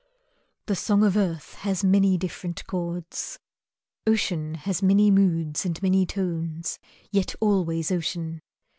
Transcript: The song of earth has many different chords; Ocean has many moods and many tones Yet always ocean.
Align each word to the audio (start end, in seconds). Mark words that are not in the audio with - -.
The 0.65 0.75
song 0.75 1.03
of 1.03 1.15
earth 1.15 1.53
has 1.61 1.83
many 1.83 2.17
different 2.17 2.65
chords; 2.65 3.37
Ocean 4.07 4.55
has 4.55 4.81
many 4.81 5.11
moods 5.11 5.63
and 5.63 5.79
many 5.83 6.07
tones 6.07 6.79
Yet 7.11 7.35
always 7.39 7.91
ocean. 7.91 8.41